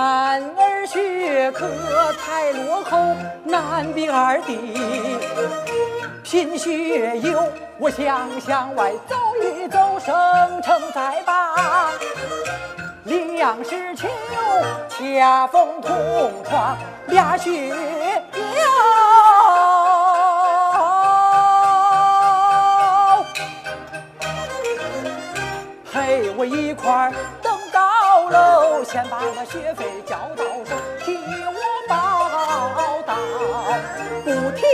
[0.00, 1.68] 男儿学可
[2.14, 3.14] 太落后，
[3.44, 4.56] 难比二弟。
[6.22, 10.14] 品学友，我想向外走一走，省
[10.62, 11.90] 城再拔。
[13.04, 14.08] 李阳石丘，
[14.88, 17.74] 恰逢同窗俩学友，
[25.92, 27.12] 陪我一块儿
[28.30, 33.16] 喽，先把那学费交到手，替我报到，
[34.24, 34.66] 不听。